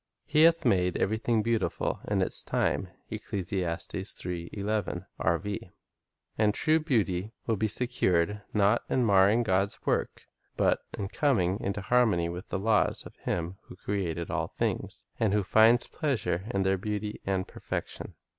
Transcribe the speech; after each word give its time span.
"He 0.25 0.41
hath 0.45 0.65
made 0.65 0.97
everything 0.97 1.43
beautiful 1.43 1.99
in 2.07 2.23
its 2.23 2.41
time;" 2.43 2.89
and 3.07 3.49
true 6.55 6.79
beauty 6.79 7.33
will 7.45 7.55
be 7.55 7.67
secured, 7.67 8.41
not 8.51 8.81
in 8.89 9.05
marring 9.05 9.43
God's 9.43 9.85
work, 9.85 10.23
but 10.57 10.79
in 10.97 11.07
coming 11.09 11.59
into 11.59 11.81
harmony 11.81 12.29
with 12.29 12.47
the 12.47 12.57
laws 12.57 13.05
of 13.05 13.15
Him 13.17 13.59
who 13.67 13.75
created 13.75 14.31
all 14.31 14.47
things, 14.47 15.03
and 15.19 15.33
who 15.33 15.43
finds 15.43 15.85
pleasure 15.87 16.47
in 16.51 16.63
their 16.63 16.79
beauty 16.79 17.21
and 17.23 17.47
perfection. 17.47 18.15